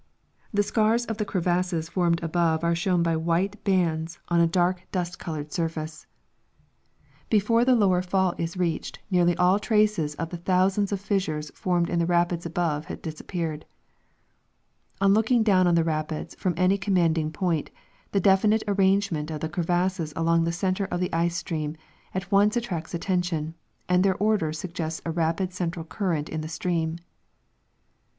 [0.51, 4.81] The scars of the crevasses formed above are shown by white bands on a dark
[4.91, 6.07] dust covered siivlacc^
[7.29, 11.89] lM>toi\> llio Icnvor fall is iwicIuhI luwrly all Iracos of the thousamls iW tissuros I'onnod
[11.91, 13.61] in (he rapids above' have dis nppoarod.
[15.01, 17.69] On looking do^vn on the rapids from any conunandino point,
[18.11, 21.75] the dolinito avrangonicnt ol'tho ciwas>sos along the center of the ieo streani
[22.15, 23.53] at on(>e attracts attention,
[23.87, 26.97] and their order suggests a rapid central cnrnait in the stream.